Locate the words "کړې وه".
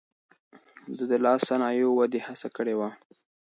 2.55-2.89